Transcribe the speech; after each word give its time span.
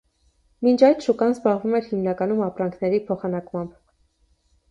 Մինչ 0.67 0.77
այդ 0.87 1.03
շուկան 1.07 1.33
զբաղվում 1.35 1.75
էր 1.79 1.85
հիմնականում 1.91 2.41
ապրանքների 2.47 3.01
փոխանակմամբ։ 3.11 3.77